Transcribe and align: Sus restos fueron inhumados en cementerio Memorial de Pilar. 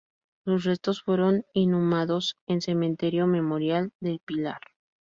Sus 0.45 0.63
restos 0.63 1.03
fueron 1.03 1.45
inhumados 1.53 2.35
en 2.47 2.61
cementerio 2.61 3.27
Memorial 3.27 3.91
de 3.99 4.19
Pilar. 4.25 4.59